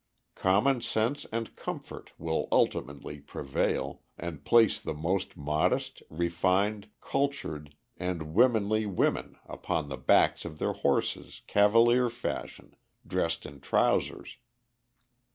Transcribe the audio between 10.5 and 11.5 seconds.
their horses